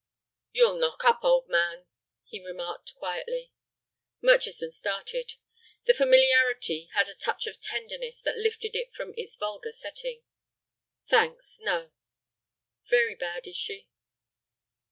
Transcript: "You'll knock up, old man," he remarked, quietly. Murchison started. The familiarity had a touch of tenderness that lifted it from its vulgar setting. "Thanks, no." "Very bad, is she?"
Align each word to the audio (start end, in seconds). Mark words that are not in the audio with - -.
"You'll 0.51 0.79
knock 0.79 1.03
up, 1.03 1.19
old 1.23 1.47
man," 1.47 1.85
he 2.23 2.43
remarked, 2.43 2.95
quietly. 2.95 3.53
Murchison 4.19 4.71
started. 4.71 5.33
The 5.85 5.93
familiarity 5.93 6.89
had 6.95 7.07
a 7.07 7.13
touch 7.13 7.45
of 7.45 7.61
tenderness 7.61 8.19
that 8.23 8.35
lifted 8.39 8.75
it 8.75 8.91
from 8.95 9.13
its 9.15 9.35
vulgar 9.35 9.71
setting. 9.71 10.23
"Thanks, 11.07 11.59
no." 11.61 11.91
"Very 12.89 13.13
bad, 13.13 13.45
is 13.45 13.57
she?" 13.57 13.89